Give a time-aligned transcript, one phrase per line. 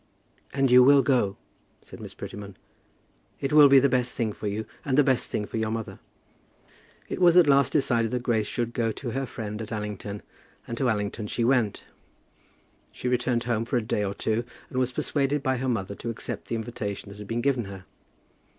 [0.51, 1.37] "And you will go,"
[1.83, 2.57] said Miss Prettyman.
[3.39, 5.99] "It will be the best thing for you, and the best thing for your mother."
[7.07, 10.23] It was at last decided that Grace should go to her friend at Allington,
[10.67, 11.83] and to Allington she went.
[12.91, 16.09] She returned home for a day or two, and was persuaded by her mother to
[16.09, 17.85] accept the invitation that had been given her.